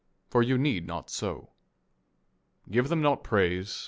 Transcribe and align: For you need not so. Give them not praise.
For 0.31 0.41
you 0.41 0.57
need 0.57 0.87
not 0.87 1.11
so. 1.11 1.51
Give 2.71 2.89
them 2.89 3.03
not 3.03 3.23
praise. 3.23 3.77